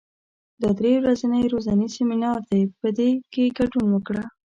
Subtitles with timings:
[0.61, 2.87] دا درې ورځنی روزنیز سیمینار دی، په
[3.31, 4.23] کې ګډون وکړه.